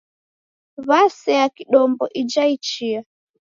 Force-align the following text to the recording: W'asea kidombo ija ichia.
W'asea 0.87 1.45
kidombo 1.55 2.05
ija 2.21 2.43
ichia. 2.55 2.99